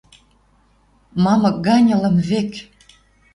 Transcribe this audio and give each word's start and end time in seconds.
мамык 1.23 1.55
гань 1.65 1.91
лым 2.01 2.15
вӹк. 2.27 2.51